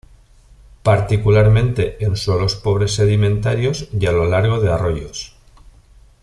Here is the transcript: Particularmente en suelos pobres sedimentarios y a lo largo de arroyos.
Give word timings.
Particularmente 0.81 2.03
en 2.03 2.17
suelos 2.17 2.55
pobres 2.55 2.95
sedimentarios 2.95 3.87
y 3.93 4.07
a 4.07 4.11
lo 4.11 4.25
largo 4.25 4.59
de 4.59 4.71
arroyos. 4.71 5.35